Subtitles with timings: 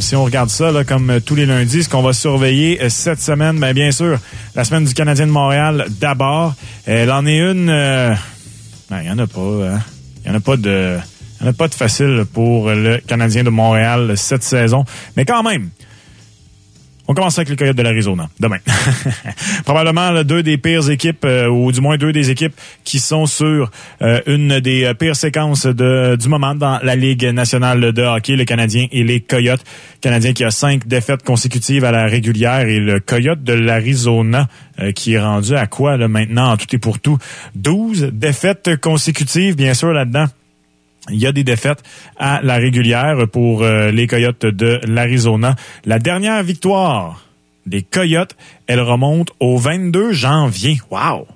[0.00, 3.72] si on regarde ça, comme tous les lundis, ce qu'on va surveiller cette semaine, bien,
[3.72, 4.18] bien sûr,
[4.54, 6.52] la semaine du Canadien de Montréal d'abord.
[6.84, 8.14] Elle en est une...
[8.90, 9.40] Il n'y en a pas.
[9.40, 9.80] Hein?
[10.18, 10.98] Il n'y en a pas de...
[11.40, 14.84] Il n'y en a pas de facile pour le Canadien de Montréal cette saison.
[15.16, 15.70] Mais quand même,
[17.10, 18.58] on commence avec les Coyotes de l'Arizona demain.
[19.64, 22.54] Probablement deux des pires équipes, euh, ou du moins deux des équipes
[22.84, 27.24] qui sont sur euh, une des euh, pires séquences de, du moment dans la Ligue
[27.24, 29.64] nationale de hockey, le Canadien et les Coyotes.
[29.96, 34.46] Le Canadien qui a cinq défaites consécutives à la régulière et le Coyote de l'Arizona
[34.94, 37.18] qui est rendu à quoi là, maintenant en tout et pour tout?
[37.56, 40.26] 12 défaites consécutives, bien sûr, là-dedans.
[41.08, 41.82] Il y a des défaites
[42.18, 45.56] à la régulière pour euh, les Coyotes de l'Arizona.
[45.84, 47.24] La dernière victoire
[47.66, 48.36] des Coyotes,
[48.66, 50.80] elle remonte au 22 janvier.
[50.90, 51.26] Wow!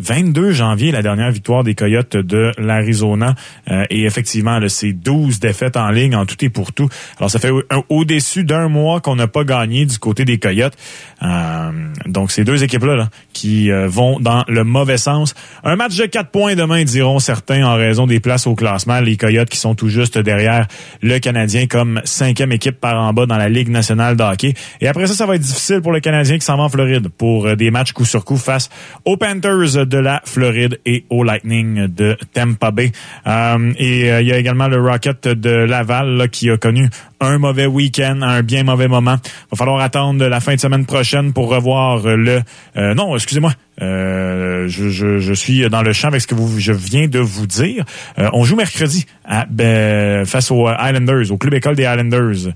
[0.00, 3.34] 22 janvier, la dernière victoire des Coyotes de l'Arizona.
[3.70, 6.88] Euh, et effectivement, c'est 12 défaites en ligne en tout et pour tout.
[7.18, 7.50] Alors, ça fait
[7.88, 10.76] au-dessus d'un mois qu'on n'a pas gagné du côté des Coyotes.
[11.22, 11.70] Euh,
[12.06, 15.34] donc, ces deux équipes-là là, qui euh, vont dans le mauvais sens.
[15.64, 19.00] Un match de 4 points demain, diront certains, en raison des places au classement.
[19.00, 20.66] Les Coyotes qui sont tout juste derrière
[21.02, 24.54] le Canadien comme cinquième équipe par en bas dans la Ligue nationale de hockey.
[24.80, 27.08] Et après ça, ça va être difficile pour le Canadien qui s'en va en Floride
[27.08, 28.70] pour des matchs coup sur coup face
[29.04, 32.92] aux Panthers de la Floride et au Lightning de Tampa Bay.
[33.26, 36.88] Euh, et euh, il y a également le Rocket de Laval qui a connu
[37.20, 39.16] un mauvais week-end, un bien mauvais moment.
[39.50, 42.40] Va falloir attendre la fin de semaine prochaine pour revoir le...
[42.76, 43.52] Euh, non, excusez-moi.
[43.80, 47.46] je, je, je, suis dans le champ avec ce que vous, je viens de vous
[47.46, 47.84] dire.
[48.16, 52.52] on joue mercredi à, ben, face aux Islanders, au club école des Islanders,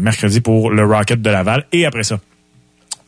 [0.00, 1.66] mercredi pour le Rocket de Laval.
[1.72, 2.18] Et après ça,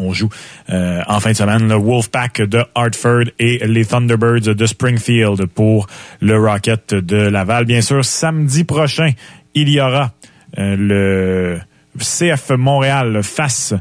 [0.00, 0.28] on joue
[0.70, 5.86] euh, en fin de semaine le Wolfpack de Hartford et les Thunderbirds de Springfield pour
[6.20, 7.64] le Rocket de Laval.
[7.64, 9.12] Bien sûr, samedi prochain,
[9.54, 10.12] il y aura
[10.58, 11.60] euh, le
[11.98, 13.74] CF Montréal face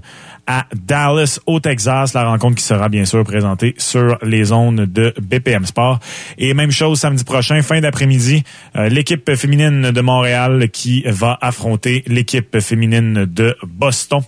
[0.50, 2.16] à Dallas, au Texas.
[2.16, 6.00] La rencontre qui sera bien sûr présentée sur les ondes de BPM Sport.
[6.40, 8.44] Et même chose samedi prochain, fin d'après-midi,
[8.76, 14.22] euh, l'équipe féminine de Montréal qui va affronter l'équipe féminine de Boston.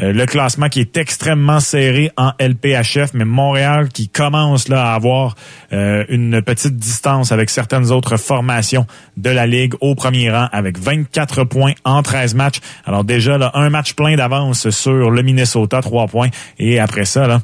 [0.00, 4.94] Euh, le classement qui est extrêmement serré en LPHF, mais Montréal qui commence là à
[4.94, 5.34] avoir
[5.72, 8.86] euh, une petite distance avec certaines autres formations
[9.16, 12.60] de la Ligue au premier rang avec 24 points en 13 matchs.
[12.84, 16.28] Alors déjà, là, un match plein d'avance sur le Minnesota Minnesota, 3 points.
[16.58, 17.40] Et après ça,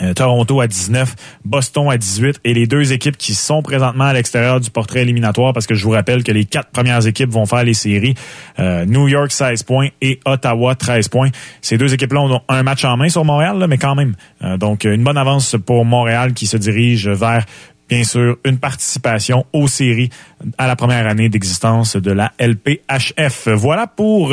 [0.00, 1.14] euh, Toronto à 19,
[1.44, 5.52] Boston à 18 et les deux équipes qui sont présentement à l'extérieur du portrait éliminatoire
[5.52, 8.14] parce que je vous rappelle que les quatre premières équipes vont faire les séries.
[8.60, 11.30] Euh, New York 16 points et Ottawa 13 points.
[11.60, 14.14] Ces deux équipes-là ont un match en main sur Montréal, mais quand même.
[14.42, 17.44] Euh, donc une bonne avance pour Montréal qui se dirige vers
[17.88, 20.10] bien sûr une participation aux séries
[20.56, 23.48] à la première année d'existence de la LPHF.
[23.48, 24.32] Voilà pour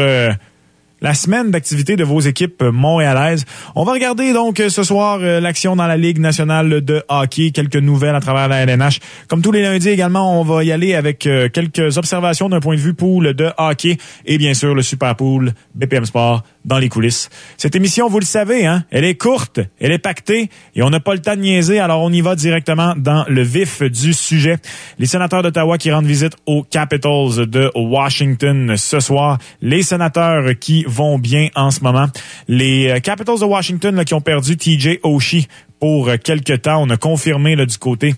[1.01, 3.45] la semaine d'activité de vos équipes montréalaises.
[3.75, 7.75] On va regarder donc ce soir euh, l'action dans la Ligue nationale de hockey, quelques
[7.75, 8.99] nouvelles à travers la LNH.
[9.27, 12.75] Comme tous les lundis également, on va y aller avec euh, quelques observations d'un point
[12.75, 16.89] de vue pool de hockey et bien sûr le Super Pool BPM Sport dans les
[16.89, 17.29] coulisses.
[17.57, 20.99] Cette émission, vous le savez, hein, elle est courte, elle est pactée et on n'a
[20.99, 24.57] pas le temps de niaiser, alors on y va directement dans le vif du sujet.
[24.99, 29.39] Les sénateurs d'Ottawa qui rendent visite aux Capitals de Washington ce soir.
[29.61, 32.07] Les sénateurs qui vont bien en ce moment.
[32.47, 35.47] Les euh, Capitals de Washington qui ont perdu TJ Oshie
[35.79, 36.83] pour euh, quelques temps.
[36.83, 38.15] On a confirmé là, du côté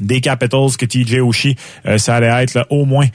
[0.00, 3.06] des Capitals que TJ Oshie, euh, ça allait être au moins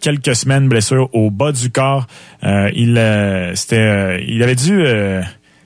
[0.00, 2.06] quelques semaines blessure au bas du corps.
[2.42, 4.84] il c'était il avait dû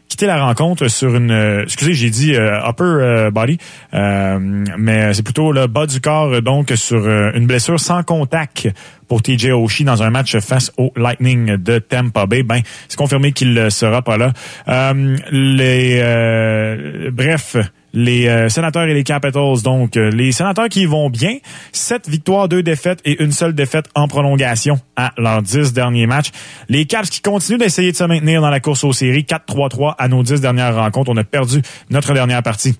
[0.08, 3.58] quitter la rencontre sur une excusez j'ai dit upper body
[3.92, 8.68] mais c'est plutôt le bas du corps donc sur une blessure sans contact
[9.08, 12.42] pour TJ Oshie dans un match face au Lightning de Tampa Bay.
[12.42, 14.32] Ben, c'est confirmé qu'il sera pas là.
[14.68, 17.56] Euh, les, euh, bref,
[17.94, 19.62] les euh, sénateurs et les Capitals.
[19.62, 21.38] Donc, les sénateurs qui vont bien.
[21.72, 26.30] Sept victoires, deux défaites et une seule défaite en prolongation à leurs dix derniers matchs.
[26.68, 29.22] Les Caps qui continuent d'essayer de se maintenir dans la course aux séries.
[29.22, 31.10] 4-3-3 à nos dix dernières rencontres.
[31.10, 32.76] On a perdu notre dernière partie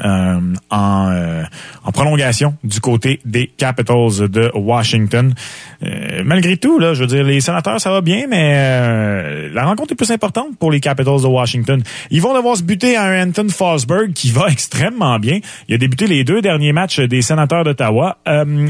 [0.00, 0.40] euh,
[0.70, 1.42] en, euh,
[1.84, 5.34] en, prolongation du côté des Capitals de Washington.
[5.82, 9.92] Euh, malgré tout, là, je veux dire, les sénateurs, ça va bien, mais la rencontre
[9.92, 11.82] est plus importante pour les Capitals de Washington.
[12.10, 15.40] Ils vont devoir se buter à un Anton Fosberg qui va extrêmement bien.
[15.68, 18.16] Il a débuté les deux derniers matchs des sénateurs d'Ottawa.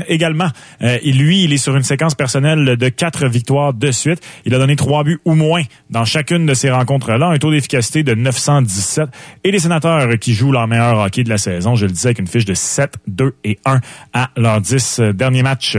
[0.09, 0.49] également,
[0.81, 4.21] lui, il est sur une séquence personnelle de quatre victoires de suite.
[4.45, 8.03] Il a donné trois buts ou moins dans chacune de ces rencontres-là, un taux d'efficacité
[8.03, 9.09] de 917.
[9.45, 11.75] Et les sénateurs qui jouent leur meilleur hockey de la saison.
[11.75, 13.81] Je le disais avec une fiche de 7, 2 et 1
[14.13, 15.79] à leurs 10 derniers matchs.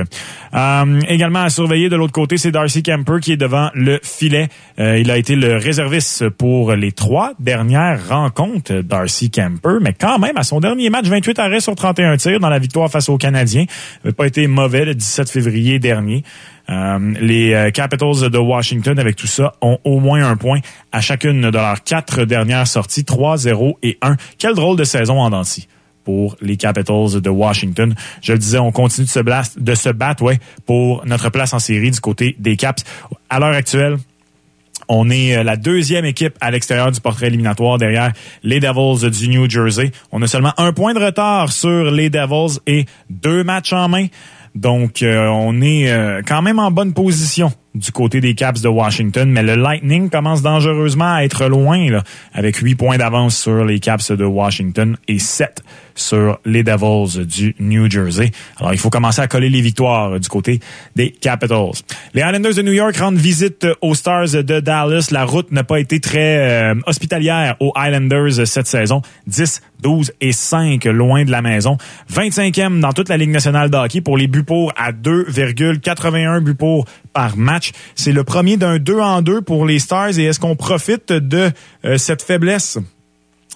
[1.08, 4.50] également à surveiller de l'autre côté, c'est Darcy Kemper qui est devant le filet.
[4.78, 10.38] il a été le réserviste pour les trois dernières rencontres, Darcy Kemper, mais quand même,
[10.38, 13.66] à son dernier match, 28 arrêts sur 31 tirs dans la victoire face aux Canadiens.
[14.04, 16.24] Il n'a pas été mauvais le 17 février dernier.
[16.70, 20.60] Euh, les euh, Capitals de Washington, avec tout ça, ont au moins un point
[20.92, 24.16] à chacune de leurs quatre dernières sorties, 3, 0 et 1.
[24.38, 25.68] Quel drôle de saison en Dancy
[26.04, 27.96] pour les Capitals de Washington.
[28.22, 30.26] Je le disais, on continue de se, de se battre
[30.66, 32.84] pour notre place en série du côté des Caps.
[33.30, 33.98] À l'heure actuelle,
[34.90, 38.12] on est euh, la deuxième équipe à l'extérieur du portrait éliminatoire derrière
[38.44, 39.92] les Devils du New Jersey.
[40.12, 44.08] On a seulement un point de retard sur les Devils et deux matchs en main.
[44.56, 48.70] Donc, euh, on est euh, quand même en bonne position du côté des Caps de
[48.70, 52.04] Washington, mais le Lightning commence dangereusement à être loin, là,
[52.34, 55.64] avec huit points d'avance sur les Caps de Washington et sept
[55.96, 58.32] sur les Devils du New Jersey.
[58.58, 60.60] Alors, il faut commencer à coller les victoires du côté
[60.96, 61.72] des Capitals.
[62.14, 65.10] Les Islanders de New York rendent visite aux Stars de Dallas.
[65.12, 69.02] La route n'a pas été très euh, hospitalière aux Islanders cette saison.
[69.28, 71.78] 10, 12 et 5 loin de la maison.
[72.12, 76.56] 25e dans toute la Ligue nationale de hockey pour les buts pour à 2,81 buts
[76.56, 77.72] pour par match.
[77.96, 81.52] C'est le premier d'un 2 en 2 pour les Stars et est-ce qu'on profite de
[81.86, 82.78] euh, cette faiblesse?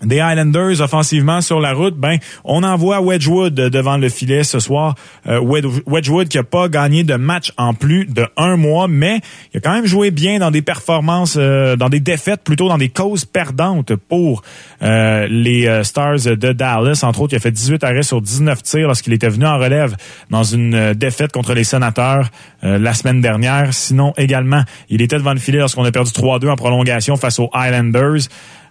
[0.03, 4.95] Des Highlanders offensivement sur la route, ben on envoie Wedgwood devant le filet ce soir.
[5.27, 5.39] Euh,
[5.87, 9.21] Wedgwood qui a pas gagné de match en plus de un mois, mais
[9.53, 12.77] il a quand même joué bien dans des performances, euh, dans des défaites, plutôt dans
[12.77, 14.43] des causes perdantes pour
[14.83, 16.99] euh, les Stars de Dallas.
[17.03, 19.95] Entre autres, il a fait 18 arrêts sur 19 tirs lorsqu'il était venu en relève
[20.29, 22.29] dans une défaite contre les Sénateurs
[22.61, 23.73] la semaine dernière.
[23.73, 27.49] Sinon, également, il était devant le filet lorsqu'on a perdu 3-2 en prolongation face aux
[27.53, 28.27] Highlanders.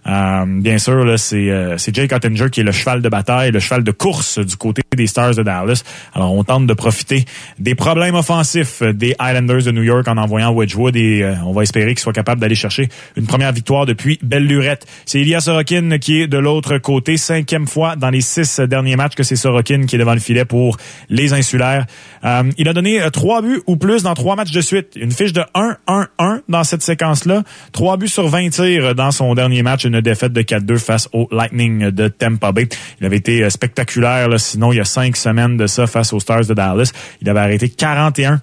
[0.07, 3.51] Euh, bien sûr, là, c'est, euh, c'est Jake Ottinger qui est le cheval de bataille,
[3.51, 5.83] le cheval de course du côté des Stars de Dallas.
[6.13, 7.25] Alors, on tente de profiter
[7.59, 11.63] des problèmes offensifs des Islanders de New York en envoyant Wedgwood et euh, on va
[11.63, 14.85] espérer qu'il soit capable d'aller chercher une première victoire depuis belle lurette.
[15.05, 19.15] C'est Ilya Sorokin qui est de l'autre côté, cinquième fois dans les six derniers matchs
[19.15, 20.77] que c'est Sorokin qui est devant le filet pour
[21.09, 21.85] les insulaires.
[22.23, 24.95] Il a donné trois buts ou plus dans trois matchs de suite.
[24.95, 27.43] Une fiche de 1-1-1 dans cette séquence-là.
[27.71, 31.89] Trois buts sur 20 tirs dans son dernier match défaite de 4-2 face au Lightning
[31.89, 32.69] de Tampa Bay.
[32.99, 36.19] Il avait été euh, spectaculaire, sinon il y a cinq semaines de ça face aux
[36.19, 36.91] Stars de Dallas.
[37.21, 38.41] Il avait arrêté 41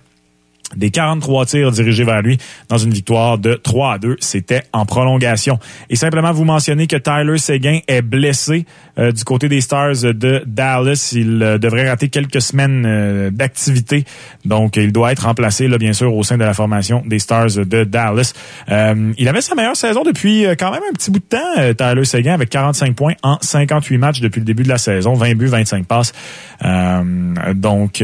[0.77, 2.39] des 43 tirs dirigés vers lui
[2.69, 4.17] dans une victoire de 3 à 2.
[4.21, 5.59] C'était en prolongation.
[5.91, 8.67] Et simplement vous mentionner que Tyler Seguin est blessé
[8.99, 11.13] euh, du côté des Stars de Dallas.
[11.15, 14.05] Il euh, devrait rater quelques semaines euh, d'activité.
[14.45, 17.65] Donc, il doit être remplacé, là, bien sûr, au sein de la formation des Stars
[17.67, 18.33] de Dallas.
[18.69, 22.35] il avait sa meilleure saison depuis quand même un petit bout de temps, Tyler Seguin,
[22.35, 25.87] avec 45 points en 58 matchs depuis le début de la saison, 20 buts, 25
[25.87, 26.13] passes.
[27.55, 28.03] donc,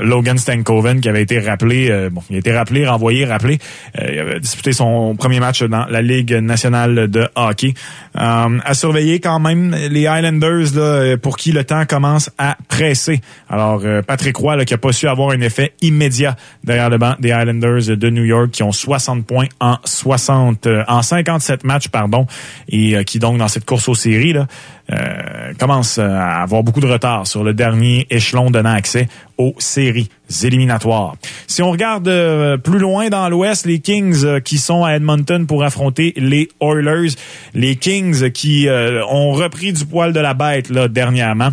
[0.00, 3.58] Logan Stankoven, qui avait été rappelé euh, bon, il a été rappelé, renvoyé, rappelé.
[4.00, 7.74] Euh, il avait disputé son premier match dans la Ligue nationale de hockey.
[8.16, 13.20] Euh, à surveiller quand même les Highlanders là, pour qui le temps commence à presser.
[13.48, 17.14] Alors, Patrick Roy là, qui a pas su avoir un effet immédiat derrière le banc
[17.18, 22.26] des Highlanders de New York qui ont 60 points en 60 en 57 matchs pardon
[22.68, 24.46] et qui donc dans cette course aux séries là,
[24.90, 29.08] euh, commence à avoir beaucoup de retard sur le dernier échelon donnant accès
[29.38, 30.08] aux séries
[30.42, 31.14] éliminatoires.
[31.46, 35.46] Si on regarde euh, plus loin dans l'Ouest, les Kings euh, qui sont à Edmonton
[35.46, 37.12] pour affronter les Oilers,
[37.54, 41.50] les Kings qui ont repris du poil de la bête là dernièrement,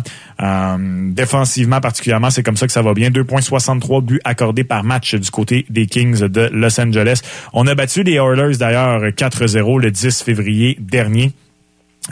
[1.12, 3.10] défensivement particulièrement, c'est comme ça que ça va bien.
[3.10, 7.20] 2,63 buts accordés par match du côté des Kings de Los Angeles.
[7.52, 11.32] On a battu les Oilers d'ailleurs 4-0 le 10 février dernier.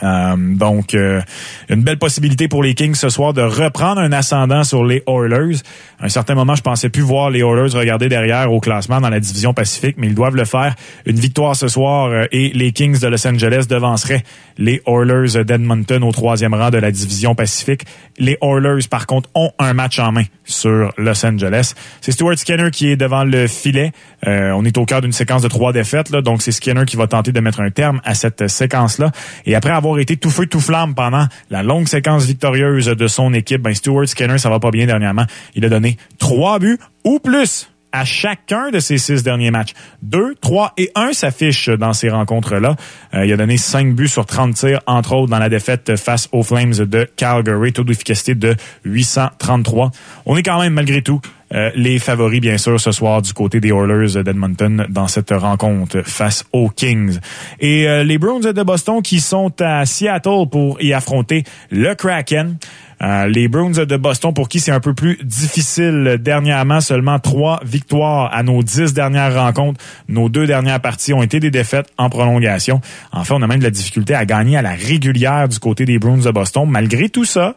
[0.02, 1.20] Euh, donc, euh,
[1.68, 5.56] une belle possibilité pour les Kings ce soir de reprendre un ascendant sur les Oilers.
[5.98, 9.08] À un certain moment, je pensais plus voir les Oilers regarder derrière au classement dans
[9.08, 10.74] la division Pacifique, mais ils doivent le faire.
[11.06, 14.22] Une victoire ce soir euh, et les Kings de Los Angeles devanceraient
[14.58, 17.82] les Oilers d'Edmonton au troisième rang de la division Pacifique.
[18.18, 21.74] Les Oilers, par contre, ont un match en main sur Los Angeles.
[22.00, 23.92] C'est Stuart Skinner qui est devant le filet.
[24.26, 27.06] on est au cœur d'une séquence de trois défaites, là, donc c'est Skinner qui va
[27.06, 29.12] tenter de mettre un terme à cette séquence-là.
[29.46, 33.32] Et après avoir été tout feu tout flamme pendant la longue séquence victorieuse de son
[33.32, 35.24] équipe, ben Stuart Skinner, ça va pas bien dernièrement.
[35.54, 39.74] Il a donné trois buts ou plus à chacun de ses six derniers matchs.
[40.02, 42.76] 2, 3 et 1 s'affichent dans ces rencontres-là.
[43.14, 46.28] Euh, il a donné 5 buts sur 30 tirs, entre autres dans la défaite face
[46.32, 48.54] aux Flames de Calgary, taux d'efficacité de
[48.84, 49.90] 833.
[50.26, 51.20] On est quand même, malgré tout,
[51.54, 56.02] euh, les favoris, bien sûr, ce soir du côté des Oilers d'Edmonton dans cette rencontre
[56.02, 57.18] face aux Kings.
[57.60, 62.58] Et euh, les Bruins de Boston qui sont à Seattle pour y affronter le Kraken.
[63.02, 67.60] Euh, les Bruins de Boston, pour qui c'est un peu plus difficile dernièrement, seulement trois
[67.64, 69.80] victoires à nos dix dernières rencontres.
[70.08, 72.80] Nos deux dernières parties ont été des défaites en prolongation.
[73.12, 75.84] En fait, on a même de la difficulté à gagner à la régulière du côté
[75.84, 76.68] des Bruins de Boston.
[76.68, 77.54] Malgré tout ça,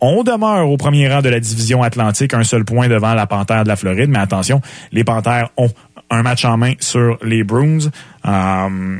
[0.00, 3.62] on demeure au premier rang de la division Atlantique, un seul point devant la Panthère
[3.62, 4.10] de la Floride.
[4.10, 5.70] Mais attention, les Panthères ont
[6.10, 7.90] un match en main sur les Bruins.
[8.26, 8.98] Euh,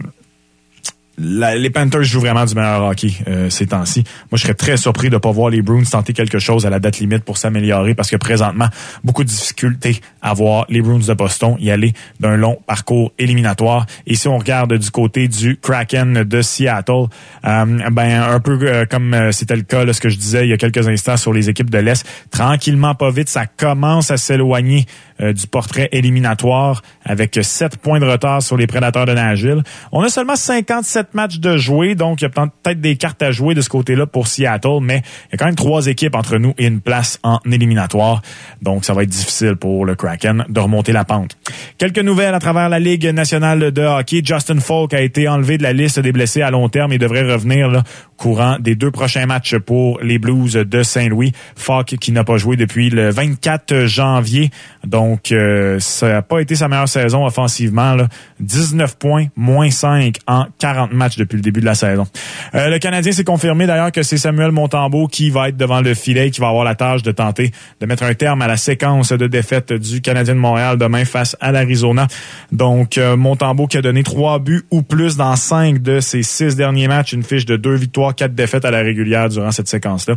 [1.18, 4.04] les Panthers jouent vraiment du meilleur hockey euh, ces temps-ci.
[4.30, 6.70] Moi, je serais très surpris de ne pas voir les Bruins tenter quelque chose à
[6.70, 8.68] la date limite pour s'améliorer parce que présentement,
[9.04, 13.86] beaucoup de difficultés à voir les Bruins de Boston y aller d'un long parcours éliminatoire.
[14.06, 17.06] Et si on regarde du côté du Kraken de Seattle,
[17.44, 20.50] euh, ben un peu euh, comme c'était le cas, là, ce que je disais il
[20.50, 24.16] y a quelques instants sur les équipes de l'Est, tranquillement, pas vite, ça commence à
[24.16, 24.86] s'éloigner
[25.22, 29.62] du portrait éliminatoire avec sept points de retard sur les Prédateurs de Nashville.
[29.92, 33.30] On a seulement 57 matchs de jouer, donc il y a peut-être des cartes à
[33.30, 36.38] jouer de ce côté-là pour Seattle, mais il y a quand même trois équipes entre
[36.38, 38.22] nous et une place en éliminatoire.
[38.60, 41.36] Donc ça va être difficile pour le Kraken de remonter la pente.
[41.78, 44.22] Quelques nouvelles à travers la Ligue nationale de hockey.
[44.24, 47.22] Justin Falk a été enlevé de la liste des blessés à long terme et devrait
[47.22, 47.82] revenir là,
[48.16, 51.32] courant des deux prochains matchs pour les Blues de Saint-Louis.
[51.56, 54.50] Falk qui n'a pas joué depuis le 24 janvier.
[54.84, 57.94] Donc euh, ça n'a pas été sa meilleure saison offensivement.
[57.94, 58.08] Là.
[58.40, 62.06] 19 points, moins 5 en 40 matchs depuis le début de la saison.
[62.54, 65.94] Euh, le Canadien s'est confirmé d'ailleurs que c'est Samuel Montembeau qui va être devant le
[65.94, 69.12] filet, qui va avoir la tâche de tenter de mettre un terme à la séquence
[69.12, 72.06] de défaites du Canadien de Montréal demain face à l'Arizona.
[72.50, 76.56] Donc euh, Montembeau qui a donné trois buts ou plus dans cinq de ses six
[76.56, 80.16] derniers matchs, une fiche de deux victoires, quatre défaites à la régulière durant cette séquence-là.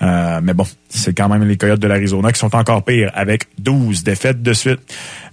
[0.00, 3.44] Euh, mais bon, c'est quand même les Coyotes de l'Arizona qui sont encore pires avec
[3.58, 4.80] 12 défaites de suite.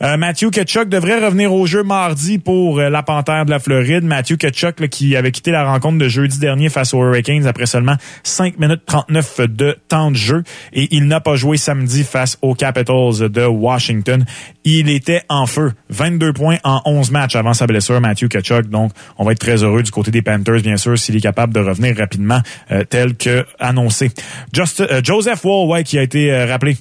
[0.01, 4.03] Euh, Matthew Ketchuk devrait revenir au jeu mardi pour euh, la Panthère de la Floride.
[4.03, 7.95] Matthew Ketchuk qui avait quitté la rencontre de jeudi dernier face aux Hurricanes après seulement
[8.23, 10.43] 5 minutes 39 de temps de jeu
[10.73, 14.25] et il n'a pas joué samedi face aux Capitals de Washington.
[14.63, 15.73] Il était en feu.
[15.89, 18.67] 22 points en 11 matchs avant sa blessure, Matthew Ketchuk.
[18.67, 21.53] Donc, on va être très heureux du côté des Panthers, bien sûr, s'il est capable
[21.53, 22.41] de revenir rapidement
[22.89, 24.11] tel que annoncé.
[24.57, 26.77] Euh, Joseph Wall, qui a été euh, rappelé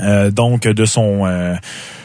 [0.00, 1.24] euh, donc de son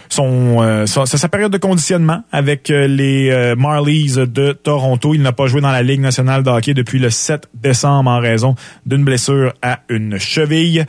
[0.10, 5.14] son, sa, période de conditionnement avec les Marlies de Toronto.
[5.14, 8.20] Il n'a pas joué dans la Ligue nationale de hockey depuis le 7 décembre en
[8.20, 10.86] raison d'une blessure à une cheville.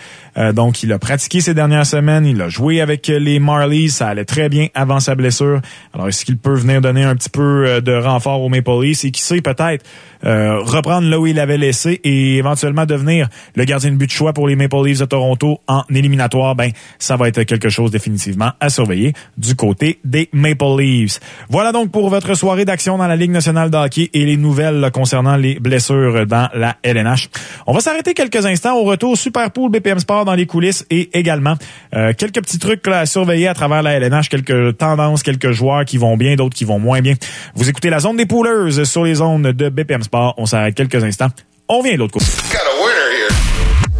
[0.55, 2.25] donc, il a pratiqué ces dernières semaines.
[2.25, 3.91] Il a joué avec les Marlies.
[3.91, 5.61] Ça allait très bien avant sa blessure.
[5.93, 9.05] Alors, est-ce qu'il peut venir donner un petit peu de renfort aux Maple Leafs?
[9.05, 9.85] Et qui sait peut-être
[10.25, 14.11] euh, reprendre là où il avait laissé et éventuellement devenir le gardien de but de
[14.11, 17.91] choix pour les Maple Leafs de Toronto en éliminatoire, ben ça va être quelque chose
[17.91, 21.21] définitivement à surveiller du côté des Maple Leafs.
[21.49, 24.91] Voilà donc pour votre soirée d'action dans la Ligue nationale de hockey et les nouvelles
[24.93, 27.29] concernant les blessures dans la LNH.
[27.67, 31.17] On va s'arrêter quelques instants au retour Super Pool BPM Sport dans les coulisses et
[31.19, 31.55] également
[31.95, 35.99] euh, quelques petits trucs à surveiller à travers la LNH, quelques tendances, quelques joueurs qui
[35.99, 37.15] vont bien, d'autres qui vont moins bien.
[37.55, 41.03] Vous écoutez la zone des poolers sur les zones de BPM Sport on s'arrête quelques
[41.05, 41.29] instants.
[41.69, 42.27] On vient de l'autre côté.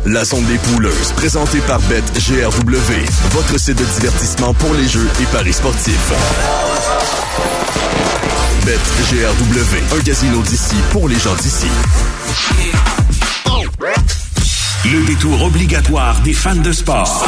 [0.07, 2.93] La sonde des pouleuses, présentée par BetGRW,
[3.33, 6.13] votre site de divertissement pour les jeux et paris sportifs.
[8.65, 11.67] BetGRW, un casino d'ici pour les gens d'ici.
[14.87, 17.25] Le détour obligatoire des fans de sport.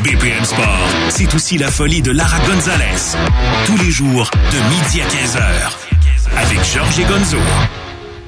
[0.00, 3.16] BPM Sport, c'est aussi la folie de Lara Gonzalez.
[3.66, 5.92] Tous les jours, de midi à 15h
[6.36, 7.38] avec Georges et Gonzo.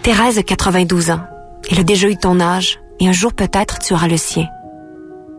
[0.02, 1.33] Thérèse a 92 ans.
[1.70, 4.46] Elle a déjà eu ton âge et un jour peut-être tu auras le sien.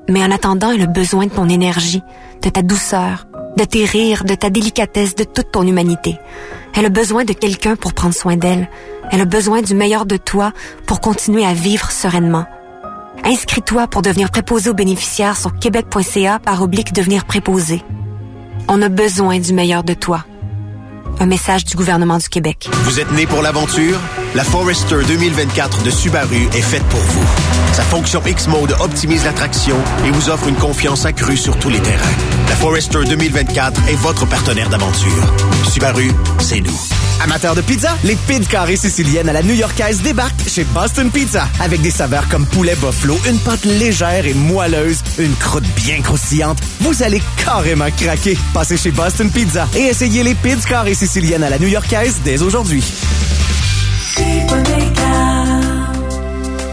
[0.10, 2.04] Mais en attendant, elle a besoin de ton énergie,
[2.42, 3.28] de ta douceur,
[3.58, 6.18] de tes rires, de ta délicatesse, de toute ton humanité.
[6.76, 8.70] Elle a besoin de quelqu'un pour prendre soin d'elle.
[9.12, 10.52] Elle a besoin du meilleur de toi
[10.86, 12.46] pour continuer à vivre sereinement.
[13.24, 17.82] Inscris-toi pour devenir préposé aux bénéficiaires sur québec.ca par oblique devenir préposé.
[18.68, 20.26] On a besoin du meilleur de toi.
[21.20, 22.70] Un message du gouvernement du Québec.
[22.84, 23.98] Vous êtes né pour l'aventure?
[24.36, 27.26] La Forester 2024 de Subaru est faite pour vous.
[27.74, 31.80] Sa fonction X-Mode optimise la traction et vous offre une confiance accrue sur tous les
[31.80, 32.04] terrains.
[32.50, 35.34] La Forester 2024 est votre partenaire d'aventure.
[35.72, 36.80] Subaru, c'est nous.
[37.24, 41.48] Amateurs de pizza, les pides carrées siciliennes à la new-yorkaise débarquent chez Boston Pizza.
[41.62, 46.58] Avec des saveurs comme poulet buffalo, une pâte légère et moelleuse, une croûte bien croustillante,
[46.82, 48.38] vous allez carrément craquer.
[48.54, 52.84] Passez chez Boston Pizza et essayez les pides carrées siciliennes à la new-yorkaise dès aujourd'hui.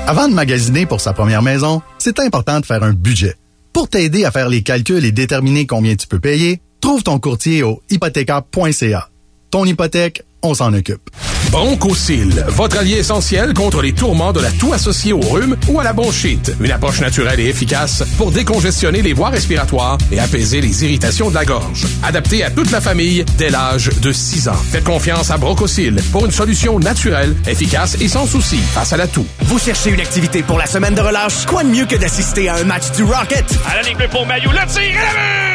[0.07, 3.37] Avant de magasiner pour sa première maison, c'est important de faire un budget.
[3.75, 7.63] Pour t'aider à faire les calculs et déterminer combien tu peux payer, trouve ton courtier
[7.63, 9.12] au hypothécaire.ca.
[9.53, 11.11] Ton hypothèque, on s'en occupe.
[11.51, 15.85] Bronchosil, votre allié essentiel contre les tourments de la toux associée au rhume ou à
[15.85, 16.55] la bronchite.
[16.59, 21.35] Une approche naturelle et efficace pour décongestionner les voies respiratoires et apaiser les irritations de
[21.35, 21.85] la gorge.
[22.03, 24.63] Adapté à toute la famille dès l'âge de 6 ans.
[24.71, 29.07] Faites confiance à Bronchosil pour une solution naturelle, efficace et sans souci face à la
[29.07, 29.27] toux.
[29.41, 31.45] Vous cherchez une activité pour la semaine de relâche?
[31.45, 33.45] Quoi de mieux que d'assister à un match du Rocket?
[33.71, 35.52] À la ligne pour Maillot, le tir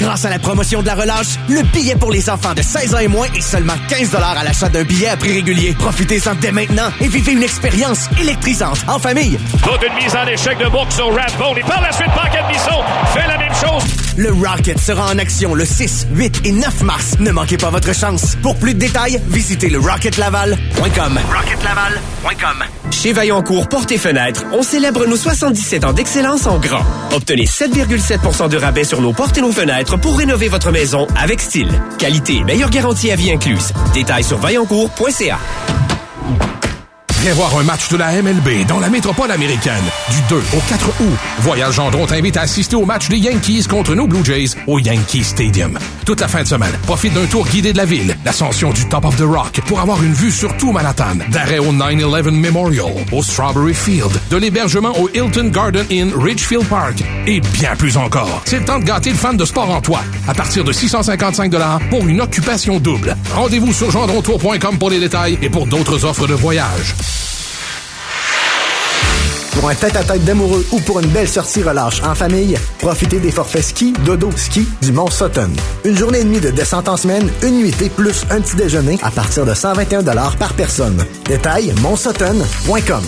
[0.00, 2.98] Grâce à la promotion de la relâche, le billet pour les enfants de 16 ans
[2.98, 5.74] et moins est seulement 15 à l'achat d'un billet à prix régulier.
[5.78, 9.38] Profitez-en dès maintenant et vivez une expérience électrisante en famille.
[9.62, 12.82] Toute une mise en échec de boucle sur Rathbone et par la suite, Paquet Bisson
[13.14, 14.05] fait la même chose.
[14.16, 17.16] Le Rocket sera en action le 6, 8 et 9 mars.
[17.20, 18.36] Ne manquez pas votre chance.
[18.42, 21.20] Pour plus de détails, visitez le rocketlaval.com.
[21.30, 22.64] Rocketlaval.com.
[22.90, 26.84] Chez Vaillancourt Portes et Fenêtres, on célèbre nos 77 ans d'excellence en grand.
[27.12, 31.40] Obtenez 7,7% de rabais sur nos portes et nos fenêtres pour rénover votre maison avec
[31.40, 31.70] style.
[31.98, 33.72] Qualité et meilleure garantie à vie incluse.
[33.92, 35.38] Détails sur vaillancourt.ca.
[37.20, 40.88] Viens voir un match de la MLB dans la métropole américaine du 2 au 4
[41.00, 41.16] août.
[41.40, 45.24] Voyage Gendron t'invite à assister au match des Yankees contre nos Blue Jays au Yankee
[45.24, 45.78] Stadium.
[46.04, 49.06] Toute la fin de semaine, profite d'un tour guidé de la ville, l'ascension du Top
[49.06, 53.22] of the Rock pour avoir une vue sur tout Manhattan, d'arrêt au 9-11 Memorial, au
[53.22, 58.42] Strawberry Field, de l'hébergement au Hilton Garden Inn Ridgefield Park et bien plus encore.
[58.44, 61.50] C'est le temps de gâter le fan de sport en toi à partir de 655
[61.90, 63.16] pour une occupation double.
[63.34, 66.94] Rendez-vous sur gendrontour.com pour les détails et pour d'autres offres de voyage.
[69.56, 73.64] Pour un tête-à-tête d'amoureux ou pour une belle sortie relâche en famille, profitez des forfaits
[73.64, 75.50] ski, dodo, ski du Mont Sutton.
[75.84, 79.10] Une journée et demie de descente en semaine, une nuitée plus un petit déjeuner à
[79.10, 80.02] partir de 121
[80.38, 81.02] par personne.
[81.24, 83.02] Détail, montsutton.com.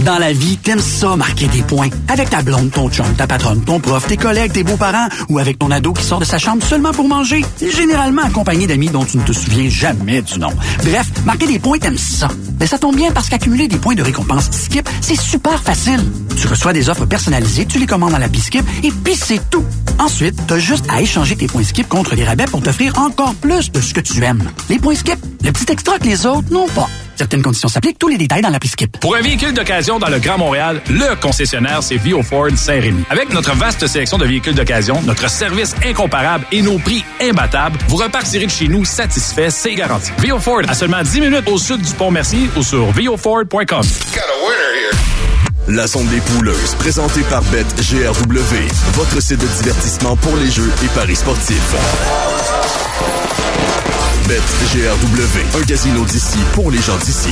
[0.00, 1.88] Dans la vie, t'aimes ça marquer des points.
[2.08, 5.58] Avec ta blonde, ton chum, ta patronne, ton prof, tes collègues, tes beaux-parents ou avec
[5.58, 7.44] ton ado qui sort de sa chambre seulement pour manger.
[7.60, 10.50] Généralement accompagné d'amis dont tu ne te souviens jamais du nom.
[10.82, 12.28] Bref, marquer des points, t'aimes ça.
[12.58, 16.00] Mais ça tombe bien parce qu'accumuler des points de récompense Skip, c'est super facile.
[16.36, 19.64] Tu reçois des offres personnalisées, tu les commandes dans l'appli Skip et puis c'est tout.
[19.98, 23.70] Ensuite, t'as juste à échanger tes points Skip contre des rabais pour t'offrir encore plus
[23.70, 24.42] de ce que tu aimes.
[24.68, 26.88] Les points Skip, le petit extra que les autres n'ont pas.
[27.16, 28.98] Certaines conditions s'appliquent, tous les détails dans l'appli Skip.
[28.98, 33.04] Pour un véhicule d'occasion dans le Grand Montréal, le concessionnaire, c'est Vio Ford Saint-Rémy.
[33.08, 37.96] Avec notre vaste sélection de véhicules d'occasion, notre service incomparable et nos prix imbattables, vous
[37.96, 40.10] repartirez de chez nous satisfait, c'est garanti.
[40.18, 43.82] Vio Ford, à seulement 10 minutes au sud du pont-merci ou sur vioford.com.
[45.68, 48.54] La sonde des pouleuses, présentée par BetGRW,
[48.92, 51.74] votre site de divertissement pour les jeux et paris sportifs.
[54.28, 57.30] BetGRW, un casino d'ici pour les gens d'ici.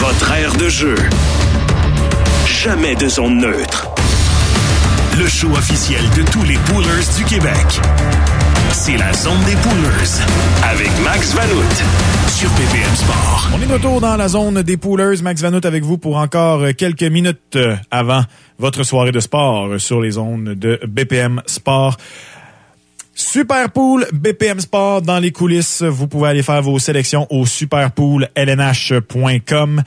[0.00, 0.94] Votre aire de jeu.
[2.46, 3.88] Jamais de zone neutre.
[5.18, 7.80] Le show officiel de tous les poolers du Québec.
[8.72, 10.22] C'est la zone des poolers
[10.62, 11.82] avec Max Vanout
[12.28, 13.50] sur BPM Sport.
[13.54, 15.20] On est de retour dans la zone des poolers.
[15.22, 17.58] Max Vanout avec vous pour encore quelques minutes
[17.90, 18.22] avant
[18.58, 21.96] votre soirée de sport sur les zones de BPM Sport.
[23.14, 25.82] Super Pool BPM Sport dans les coulisses.
[25.82, 29.82] Vous pouvez aller faire vos sélections au superpoollnh.com.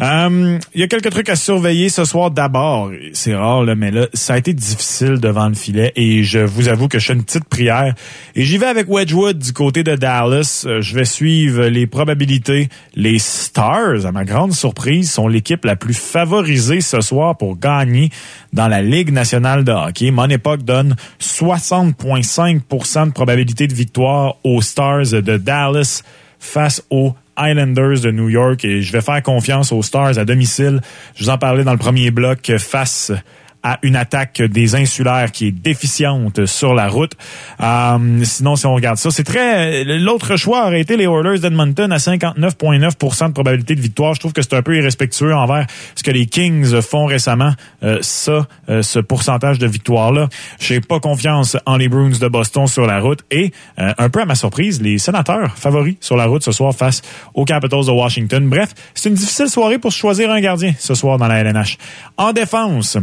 [0.00, 2.92] Euh, il y a quelques trucs à surveiller ce soir d'abord.
[3.14, 6.68] C'est rare, là, mais là, ça a été difficile devant le filet et je vous
[6.68, 7.94] avoue que je fais une petite prière.
[8.36, 10.64] Et j'y vais avec Wedgwood du côté de Dallas.
[10.66, 12.68] Euh, je vais suivre les probabilités.
[12.94, 18.10] Les Stars, à ma grande surprise, sont l'équipe la plus favorisée ce soir pour gagner
[18.52, 20.12] dans la Ligue nationale de hockey.
[20.12, 26.02] Mon époque donne 60,5% de probabilité de victoire aux Stars de Dallas
[26.38, 30.80] face aux Islanders de New York et je vais faire confiance aux Stars à domicile.
[31.14, 33.12] Je vous en parlais dans le premier bloc face
[33.62, 37.12] à une attaque des insulaires qui est déficiente sur la route.
[37.60, 39.84] Euh, sinon, si on regarde ça, c'est très...
[39.84, 44.14] L'autre choix aurait été les Oilers d'Edmonton à 59,9 de probabilité de victoire.
[44.14, 47.52] Je trouve que c'est un peu irrespectueux envers ce que les Kings font récemment.
[47.82, 50.28] Euh, ça, euh, ce pourcentage de victoire-là.
[50.58, 53.20] J'ai pas confiance en les Bruins de Boston sur la route.
[53.30, 56.74] Et, euh, un peu à ma surprise, les sénateurs favoris sur la route ce soir
[56.74, 57.02] face
[57.34, 58.48] aux Capitals de Washington.
[58.48, 61.78] Bref, c'est une difficile soirée pour choisir un gardien ce soir dans la LNH.
[62.16, 62.98] En défense,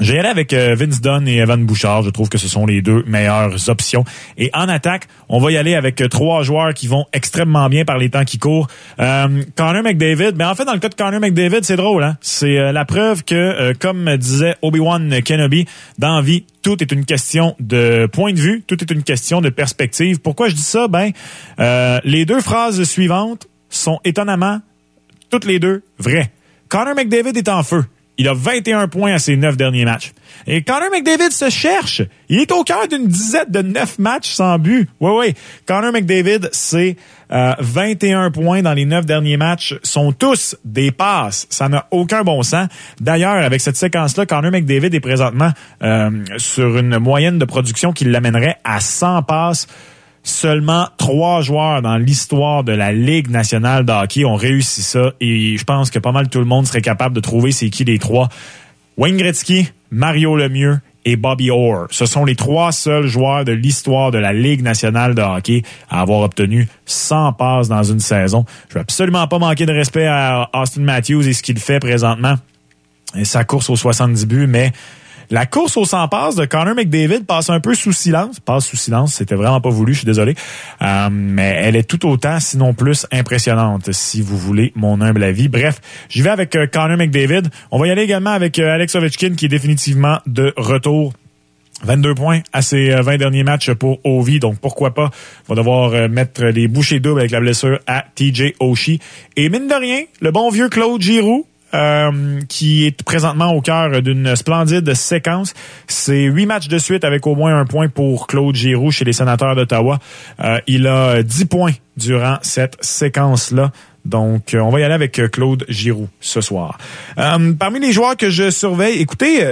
[0.00, 2.02] j'ai allé avec euh, Vince Dunn et Evan Bouchard.
[2.02, 4.04] Je trouve que ce sont les deux meilleures options.
[4.38, 7.84] Et en attaque, on va y aller avec euh, trois joueurs qui vont extrêmement bien
[7.84, 8.68] par les temps qui courent.
[8.98, 12.04] Euh, Connor McDavid, mais en fait, dans le cas de Connor McDavid, c'est drôle.
[12.04, 12.16] Hein?
[12.22, 15.66] C'est euh, la preuve que, comme disait Obi-Wan Kenobi,
[15.98, 19.50] dans vie, tout est une question de point de vue, tout est une question de
[19.50, 20.20] perspective.
[20.20, 20.88] Pourquoi je dis ça?
[20.88, 21.10] Ben,
[22.04, 24.60] les deux phrases suivantes sont étonnamment,
[25.30, 26.30] toutes les deux, vraies.
[26.68, 27.84] Connor McDavid est en feu.
[28.18, 30.12] Il a 21 points à ses neuf derniers matchs.
[30.46, 32.02] Et Connor McDavid se cherche.
[32.28, 34.88] Il est au cœur d'une dizaine de neuf matchs sans but.
[35.00, 35.34] Oui, oui.
[35.66, 36.96] Connor McDavid, c'est
[37.32, 39.76] euh, 21 points dans les neuf derniers matchs.
[39.82, 41.46] sont tous des passes.
[41.48, 42.68] Ça n'a aucun bon sens.
[43.00, 45.50] D'ailleurs, avec cette séquence-là, Connor McDavid est présentement
[45.82, 49.66] euh, sur une moyenne de production qui l'amènerait à 100 passes
[50.24, 55.56] Seulement trois joueurs dans l'histoire de la Ligue nationale de hockey ont réussi ça et
[55.56, 57.98] je pense que pas mal tout le monde serait capable de trouver c'est qui les
[57.98, 58.28] trois.
[58.96, 61.86] Wayne Gretzky, Mario Lemieux et Bobby Orr.
[61.90, 66.00] Ce sont les trois seuls joueurs de l'histoire de la Ligue nationale de hockey à
[66.02, 68.44] avoir obtenu 100 passes dans une saison.
[68.68, 72.36] Je veux absolument pas manquer de respect à Austin Matthews et ce qu'il fait présentement
[73.24, 74.72] sa course aux 70 buts, mais
[75.32, 78.38] la course au 100 passes de Connor McDavid passe un peu sous silence.
[78.38, 80.34] Passe sous silence, c'était vraiment pas voulu, je suis désolé.
[80.82, 85.48] Euh, mais elle est tout autant, sinon plus, impressionnante, si vous voulez mon humble avis.
[85.48, 87.44] Bref, j'y vais avec euh, Connor McDavid.
[87.70, 91.14] On va y aller également avec euh, Alex Ovechkin, qui est définitivement de retour
[91.82, 95.10] 22 points à ses 20 derniers matchs pour Ovi, donc pourquoi pas,
[95.48, 99.00] va devoir mettre les bouchées doubles avec la blessure à TJ Oshie.
[99.36, 104.02] Et mine de rien, le bon vieux Claude Giroux, euh, qui est présentement au cœur
[104.02, 105.54] d'une splendide séquence.
[105.86, 109.14] C'est huit matchs de suite avec au moins un point pour Claude Giroux chez les
[109.14, 109.98] sénateurs d'Ottawa.
[110.40, 113.72] Euh, il a dix points durant cette séquence-là.
[114.04, 116.76] Donc, euh, on va y aller avec Claude Giroux ce soir.
[117.16, 119.42] parmi les joueurs que je surveille, écoutez,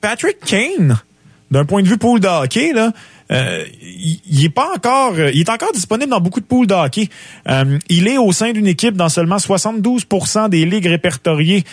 [0.00, 0.98] Patrick Kane,
[1.50, 2.92] d'un point de vue pool de hockey, là,
[3.30, 6.74] euh, il, est pas encore, euh, il est encore disponible dans beaucoup de poules de
[6.74, 7.08] hockey.
[7.48, 11.64] Euh, il est au sein d'une équipe dans seulement 72% des ligues répertoriées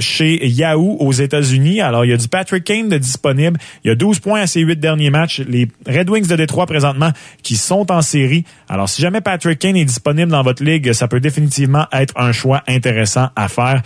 [0.00, 1.80] chez Yahoo aux États-Unis.
[1.80, 3.58] Alors, il y a du Patrick Kane disponible.
[3.84, 5.40] Il y a 12 points à ses 8 derniers matchs.
[5.40, 7.10] Les Red Wings de Détroit présentement
[7.42, 8.44] qui sont en série.
[8.68, 12.32] Alors, si jamais Patrick Kane est disponible dans votre ligue, ça peut définitivement être un
[12.32, 13.82] choix intéressant à faire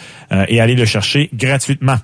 [0.48, 1.96] et aller le chercher gratuitement.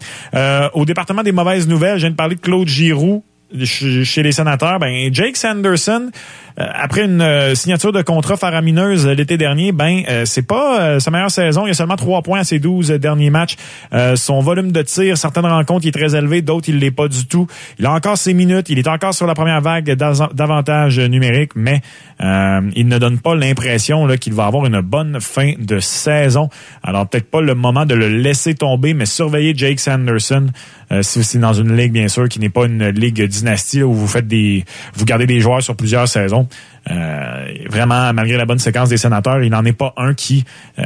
[0.74, 3.22] au département des mauvaises nouvelles, je viens de parler de Claude Giroux
[3.64, 6.10] chez les sénateurs, ben Jake Sanderson
[6.58, 11.30] après une euh, signature de contrat faramineuse l'été dernier, ben euh, c'est pas sa meilleure
[11.30, 11.66] saison.
[11.66, 13.56] Il a seulement trois points à ses 12 derniers matchs.
[14.14, 17.26] son volume de tir, certaines rencontres, il est très élevé, d'autres il l'est pas du
[17.26, 17.46] tout.
[17.78, 21.80] Il a encore ses minutes, il est encore sur la première vague d'avantages numériques, mais
[22.20, 26.48] il ne donne pas l'impression qu'il va avoir une bonne fin de saison.
[26.82, 30.48] Alors peut-être pas le moment de le laisser tomber, mais surveiller Jake Sanderson
[31.02, 34.06] si c'est dans une ligue bien sûr qui n'est pas une ligue dynastie où vous
[34.06, 34.64] faites des
[34.94, 36.45] vous gardez des joueurs sur plusieurs saisons.
[36.90, 40.44] Euh, vraiment, malgré la bonne séquence des sénateurs, il n'en est pas un qui
[40.78, 40.84] euh,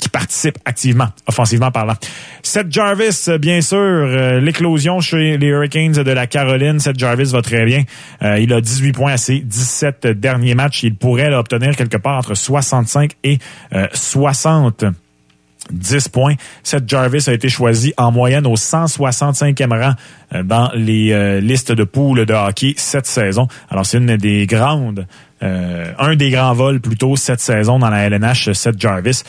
[0.00, 1.94] qui participe activement, offensivement parlant.
[2.42, 6.80] Seth Jarvis, bien sûr, euh, l'éclosion chez les Hurricanes de la Caroline.
[6.80, 7.84] Seth Jarvis va très bien.
[8.38, 10.82] il a 18 points à ses 17 derniers matchs.
[10.82, 13.38] Il pourrait l'obtenir quelque part entre 65 et
[13.92, 14.84] 60
[15.70, 16.34] 10 points.
[16.62, 19.94] Seth Jarvis a été choisi en moyenne au 165e rang
[20.34, 23.48] euh, dans les euh, listes de poules de hockey cette saison.
[23.70, 25.06] Alors, c'est une des grandes,
[25.42, 29.22] euh, un des grands vols plutôt cette saison dans la LNH, Seth Jarvis.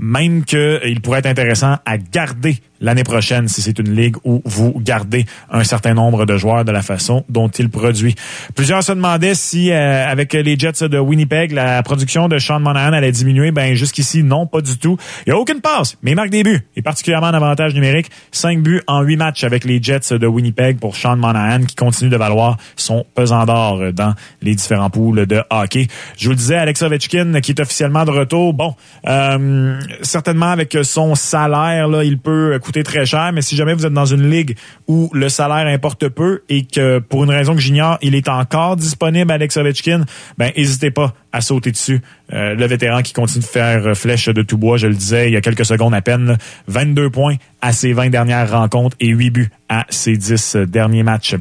[0.00, 4.72] Même qu'il pourrait être intéressant à garder l'année prochaine si c'est une ligue où vous
[4.80, 8.14] gardez un certain nombre de joueurs de la façon dont il produit.
[8.54, 12.92] Plusieurs se demandaient si euh, avec les Jets de Winnipeg, la production de Sean Monahan
[12.92, 13.50] allait diminuer.
[13.50, 14.96] Ben jusqu'ici, non, pas du tout.
[15.26, 16.66] Il n'y a aucune passe, mais il marque des buts.
[16.76, 18.10] Et particulièrement en avantage numérique.
[18.32, 22.10] Cinq buts en huit matchs avec les Jets de Winnipeg pour Sean Monahan qui continue
[22.10, 25.88] de valoir son pesant d'or dans les différents poules de hockey.
[26.16, 28.54] Je vous le disais, Alex Ovechkin qui est officiellement de retour.
[28.54, 28.74] Bon,
[29.06, 33.86] euh, certainement avec son salaire, là, il peut coûter très cher, mais si jamais vous
[33.86, 37.60] êtes dans une ligue où le salaire importe peu et que pour une raison que
[37.60, 40.04] j'ignore, il est encore disponible Alex Ovechkin,
[40.38, 42.00] ben n'hésitez pas à sauter dessus.
[42.32, 45.32] Euh, le vétéran qui continue de faire flèche de tout bois, je le disais il
[45.32, 46.38] y a quelques secondes à peine,
[46.68, 51.36] 22 points à ses 20 dernières rencontres et 8 buts à ses 10 derniers matchs.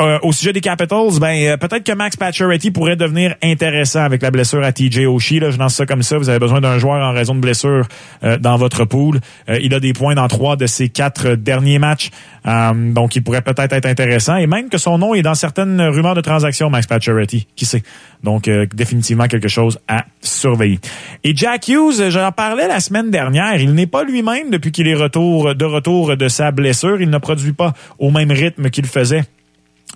[0.00, 4.30] Euh, au sujet des Capitals, ben peut-être que Max Pacioretty pourrait devenir intéressant avec la
[4.30, 5.40] blessure à TJ Oshie.
[5.40, 6.18] Là, je lance ça comme ça.
[6.18, 7.86] Vous avez besoin d'un joueur en raison de blessure
[8.22, 9.20] dans votre pool.
[9.48, 12.10] il a des points dans trois de ses quatre derniers matchs.
[12.44, 14.36] donc, il pourrait peut-être être intéressant.
[14.36, 17.48] Et même que son nom est dans certaines rumeurs de transactions, Max Pacioretty.
[17.56, 17.82] Qui sait?
[18.22, 20.78] Donc, définitivement quelque chose à surveiller.
[21.24, 23.60] Et Jack Hughes, j'en parlais la semaine dernière.
[23.60, 27.00] Il n'est pas lui-même depuis qu'il est de retour de sa blessure.
[27.00, 29.24] Il ne produit pas au même rythme qu'il faisait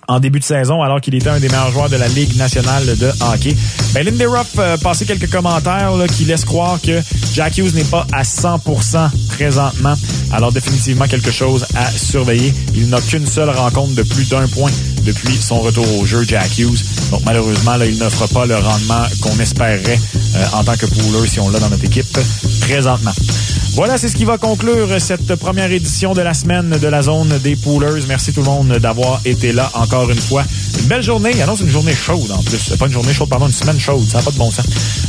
[0.07, 2.85] en début de saison alors qu'il était un des meilleurs joueurs de la Ligue nationale
[2.97, 3.55] de hockey.
[3.93, 7.01] Ben, Lindy Ruff a passé quelques commentaires qui laissent croire que
[7.33, 9.93] Jack Hughes n'est pas à 100% présentement.
[10.31, 12.53] Alors définitivement quelque chose à surveiller.
[12.75, 14.71] Il n'a qu'une seule rencontre de plus d'un point
[15.03, 16.83] depuis son retour au jeu, Jack Hughes.
[17.11, 19.99] Donc malheureusement, il n'offre pas le rendement qu'on espérait
[20.35, 22.17] euh, en tant que pooler si on l'a dans notre équipe
[22.61, 23.11] présentement.
[23.73, 27.37] Voilà, c'est ce qui va conclure cette première édition de la semaine de la zone
[27.39, 28.05] des poolers.
[28.07, 30.43] Merci tout le monde d'avoir été là encore une fois.
[30.79, 31.31] Une belle journée.
[31.33, 32.75] Il annonce une journée chaude en plus.
[32.77, 34.05] Pas une journée chaude, pardon, une semaine chaude.
[34.07, 34.65] Ça n'a pas de bon sens.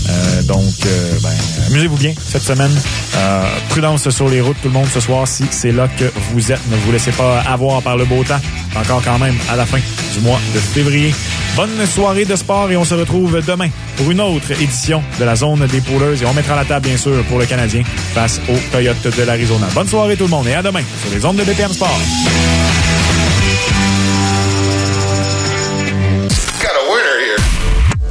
[0.08, 1.30] Euh, donc, euh, ben,
[1.68, 2.72] amusez-vous bien cette semaine.
[3.16, 6.52] Euh, prudence sur les routes, tout le monde, ce soir, si c'est là que vous
[6.52, 6.60] êtes.
[6.70, 8.40] Ne vous laissez pas avoir par le beau temps.
[8.76, 9.78] Encore quand même à la fin
[10.14, 11.14] du mois de février.
[11.56, 15.36] Bonne soirée de sport et on se retrouve demain pour une autre édition de la
[15.36, 16.22] zone des poolers.
[16.22, 17.82] Et on mettra la table, bien sûr, pour le Canadien
[18.14, 19.66] face au Coyote de l'Arizona.
[19.74, 22.00] Bonne soirée tout le monde et à demain sur les ondes de BPM Sport.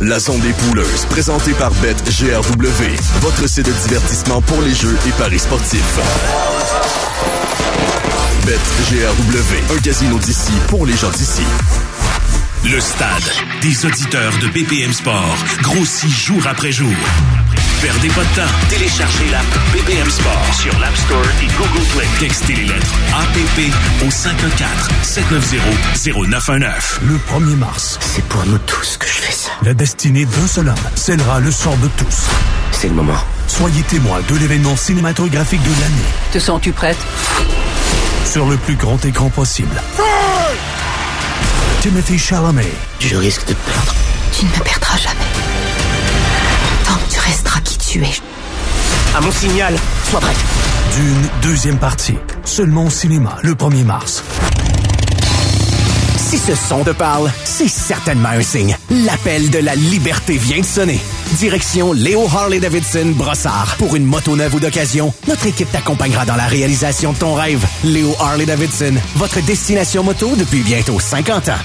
[0.02, 2.84] La zone des pouleuses, présentée par BetGRW,
[3.22, 6.00] votre site de divertissement pour les jeux et paris sportifs.
[8.44, 11.44] BetGRW, un casino d'ici pour les gens d'ici.
[12.66, 16.96] Le stade des auditeurs de BPM Sport grossit jour après jour.
[17.82, 18.52] Perdez pas de temps.
[18.70, 22.08] Téléchargez l'app BPM Sport sur l'App Store et Google Play.
[22.20, 24.10] Textez les lettres APP au
[26.06, 27.00] 514-790-0919.
[27.02, 27.98] Le 1er mars.
[28.02, 29.50] C'est pour nous tous que je fais ça.
[29.64, 32.28] La destinée d'un seul homme scellera le sort de tous.
[32.72, 33.18] C'est le moment.
[33.48, 36.06] Soyez témoin de l'événement cinématographique de l'année.
[36.32, 37.00] Te sens-tu prête?
[38.26, 39.82] Sur le plus grand écran possible.
[41.82, 42.72] Timothy Chalamet.
[43.00, 43.96] Je risque de te perdre.
[44.38, 45.41] Tu ne me perdras jamais.
[49.14, 49.76] À mon signal,
[50.10, 50.38] sois prête.
[50.96, 52.16] D'une deuxième partie.
[52.46, 54.24] Seulement au cinéma, le 1er mars.
[56.16, 58.78] Si ce son te parle, c'est certainement un signe.
[58.90, 61.02] L'appel de la liberté vient de sonner.
[61.34, 63.76] Direction Léo Harley-Davidson Brossard.
[63.78, 67.66] Pour une moto neuve ou d'occasion, notre équipe t'accompagnera dans la réalisation de ton rêve.
[67.84, 71.60] Léo Harley-Davidson, votre destination moto depuis bientôt 50 ans.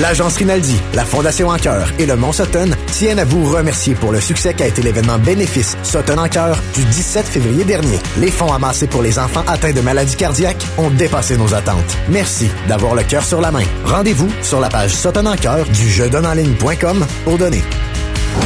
[0.00, 1.56] L'agence Rinaldi, la Fondation En
[1.98, 5.76] et le Mont Sutton tiennent à vous remercier pour le succès qu'a été l'événement bénéfice
[5.82, 7.98] Sutton En Cœur du 17 février dernier.
[8.18, 11.98] Les fonds amassés pour les enfants atteints de maladies cardiaques ont dépassé nos attentes.
[12.08, 13.64] Merci d'avoir le cœur sur la main.
[13.84, 17.62] Rendez-vous sur la page Sutton En du jeudonnenligne.com pour donner.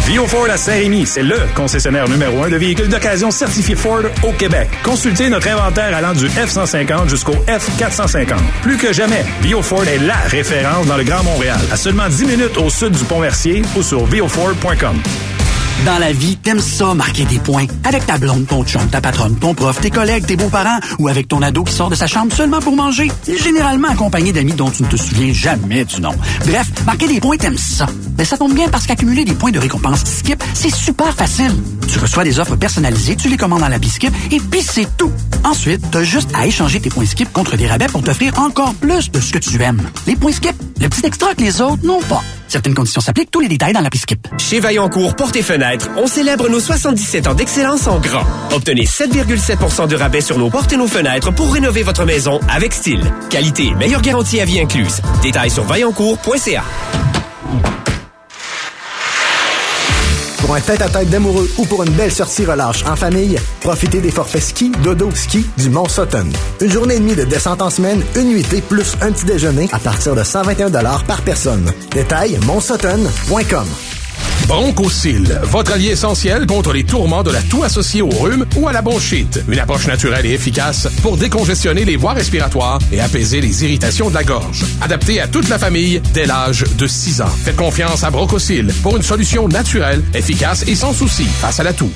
[0.06, 4.32] Bio Ford à Saint-Rémy, c'est le concessionnaire numéro un de véhicules d'occasion certifiés Ford au
[4.32, 4.68] Québec.
[4.82, 8.34] Consultez notre inventaire allant du F-150 jusqu'au F-450.
[8.62, 12.24] Plus que jamais, Bio Ford est la référence dans le Grand Montréal, à seulement 10
[12.24, 14.96] minutes au sud du Pont-Mercier ou sur bioford.com.
[15.84, 17.66] Dans la vie, t'aimes ça marquer des points.
[17.84, 21.28] Avec ta blonde, ton chum, ta patronne, ton prof, tes collègues, tes beaux-parents ou avec
[21.28, 23.10] ton ado qui sort de sa chambre seulement pour manger.
[23.26, 26.14] Généralement accompagné d'amis dont tu ne te souviens jamais du nom.
[26.46, 27.86] Bref, marquer des points, t'aimes ça.
[28.18, 31.52] Mais ça tombe bien parce qu'accumuler des points de récompense Skip, c'est super facile.
[31.88, 35.12] Tu reçois des offres personnalisées, tu les commandes dans l'appli Skip et puis c'est tout.
[35.44, 39.10] Ensuite, t'as juste à échanger tes points Skip contre des rabais pour t'offrir encore plus
[39.10, 39.82] de ce que tu aimes.
[40.06, 42.22] Les points Skip, le petit extra que les autres n'ont pas.
[42.48, 44.26] Certaines conditions s'appliquent, tous les détails dans l'appli Skip.
[44.38, 48.24] Chez Vaillancourt Portes et Fenêtres, on célèbre nos 77 ans d'excellence en grand.
[48.52, 52.72] Obtenez 7,7% de rabais sur nos portes et nos fenêtres pour rénover votre maison avec
[52.72, 53.02] style.
[53.30, 55.00] Qualité, meilleure garantie à vie incluse.
[55.22, 56.64] Détails sur vaillancourt.ca.
[60.46, 64.44] Pour un tête-à-tête d'amoureux ou pour une belle sortie relâche en famille, profitez des forfaits
[64.44, 66.28] ski, dodo, ski du Mont Sutton.
[66.60, 69.80] Une journée et demie de descente en semaine, une nuitée plus un petit déjeuner à
[69.80, 70.70] partir de 121
[71.04, 71.72] par personne.
[71.90, 73.95] Détail, montsutton.com.
[74.46, 78.72] Bronchosil, votre allié essentiel contre les tourments de la toux associée au rhume ou à
[78.72, 79.42] la bronchite.
[79.48, 84.14] Une approche naturelle et efficace pour décongestionner les voies respiratoires et apaiser les irritations de
[84.14, 84.64] la gorge.
[84.80, 87.26] Adapté à toute la famille dès l'âge de 6 ans.
[87.44, 91.72] Faites confiance à Bronchosil pour une solution naturelle, efficace et sans souci face à la
[91.72, 91.90] toux.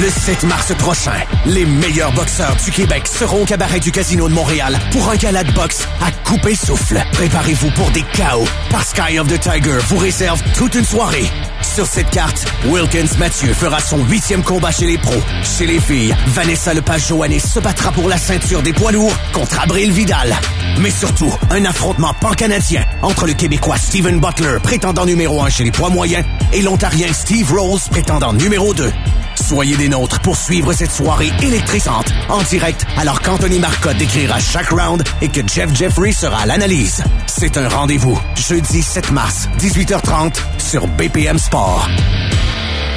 [0.00, 4.34] Le 7 mars prochain, les meilleurs boxeurs du Québec seront au cabaret du Casino de
[4.34, 7.00] Montréal pour un gala de boxe à couper souffle.
[7.12, 11.30] Préparez-vous pour des chaos, parce Sky of the Tiger vous réserve toute une soirée
[11.72, 15.20] Sur cette carte, Wilkins Mathieu fera son huitième combat chez les pros.
[15.42, 19.90] Chez les filles, Vanessa Lepage-Joannet se battra pour la ceinture des poids lourds contre Abril
[19.90, 20.36] Vidal.
[20.78, 25.72] Mais surtout, un affrontement pan-canadien entre le Québécois Steven Butler, prétendant numéro un chez les
[25.72, 28.92] poids moyens, et l'Ontarien Steve Rose, prétendant numéro 2.
[29.34, 34.70] Soyez des nôtres pour suivre cette soirée électrisante en direct alors qu'Anthony Marcotte décrira chaque
[34.70, 37.02] round et que Jeff Jeffrey sera à l'analyse.
[37.26, 41.53] C'est un rendez-vous jeudi 7 mars, 18h30 sur BPM Sport.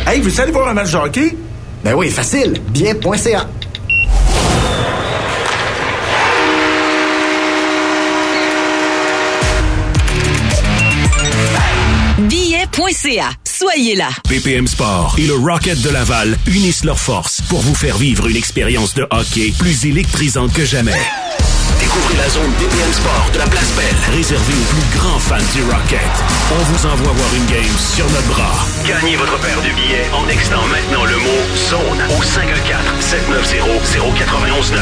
[0.08, 1.38] Hey, vous allez voir un match de hockey?
[1.84, 2.60] Ben oui, facile.
[2.70, 3.48] Bien.ca.
[12.18, 13.30] Billet.ca.
[13.44, 14.10] Soyez là.
[14.28, 18.38] BPM Sport et le Rocket de Laval unissent leurs forces pour vous faire vivre une
[18.38, 20.98] expérience de hockey plus électrisante que jamais.
[21.98, 25.64] Découvrez la zone BPM Sport de la Place Belle, réservée aux plus grands fans du
[25.64, 26.00] Rocket.
[26.52, 28.68] On vous envoie voir une game sur notre bras.
[28.86, 34.78] Gagnez votre paire de billets en textant maintenant le mot zone au 514-790-0919.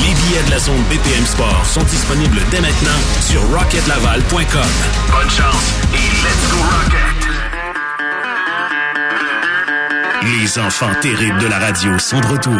[0.00, 4.72] Les billets de la zone BPM Sport sont disponibles dès maintenant sur rocketlaval.com.
[5.12, 7.28] Bonne chance et let's go Rocket!
[10.24, 12.58] Les enfants terribles de la radio sont de retour.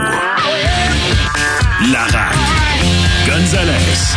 [1.90, 2.30] Lara,
[3.26, 4.16] Gonzalez,